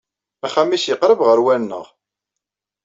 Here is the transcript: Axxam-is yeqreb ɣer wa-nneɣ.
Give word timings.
Axxam-is 0.45 0.83
yeqreb 0.87 1.19
ɣer 1.27 1.39
wa-nneɣ. 1.43 1.85